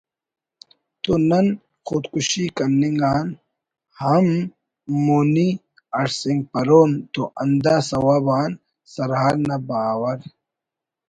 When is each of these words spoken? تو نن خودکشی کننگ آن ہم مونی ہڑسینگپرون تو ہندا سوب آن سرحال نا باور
تو 1.01 1.13
نن 1.29 1.47
خودکشی 1.87 2.45
کننگ 2.57 2.99
آن 3.15 3.25
ہم 3.99 4.27
مونی 5.05 5.49
ہڑسینگپرون 5.95 6.91
تو 7.13 7.21
ہندا 7.39 7.75
سوب 7.89 8.27
آن 8.39 8.51
سرحال 8.93 9.37
نا 9.47 9.57
باور 9.67 10.19